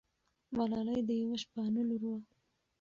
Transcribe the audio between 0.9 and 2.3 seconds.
د یوه شپانه لور ده.